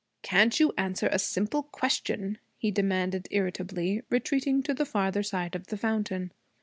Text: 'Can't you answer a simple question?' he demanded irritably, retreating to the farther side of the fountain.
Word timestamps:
'Can't 0.23 0.59
you 0.59 0.73
answer 0.79 1.07
a 1.11 1.19
simple 1.19 1.61
question?' 1.61 2.39
he 2.57 2.71
demanded 2.71 3.27
irritably, 3.29 4.01
retreating 4.09 4.63
to 4.63 4.73
the 4.73 4.83
farther 4.83 5.21
side 5.21 5.53
of 5.53 5.67
the 5.67 5.77
fountain. 5.77 6.31